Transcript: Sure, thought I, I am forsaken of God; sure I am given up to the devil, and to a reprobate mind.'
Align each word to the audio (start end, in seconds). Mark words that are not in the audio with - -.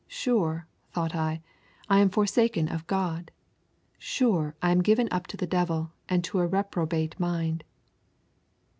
Sure, 0.07 0.65
thought 0.93 1.13
I, 1.13 1.41
I 1.87 1.99
am 1.99 2.09
forsaken 2.09 2.67
of 2.69 2.87
God; 2.87 3.29
sure 3.99 4.55
I 4.59 4.71
am 4.71 4.81
given 4.81 5.07
up 5.11 5.27
to 5.27 5.37
the 5.37 5.45
devil, 5.45 5.91
and 6.09 6.23
to 6.23 6.39
a 6.39 6.47
reprobate 6.47 7.19
mind.' 7.19 7.63